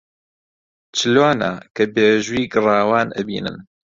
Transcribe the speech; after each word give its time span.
چلۆنە 0.97 1.51
کە 1.75 1.83
بیژووی 1.93 2.49
گڕاوان 2.53 3.07
ئەبینن 3.15 3.57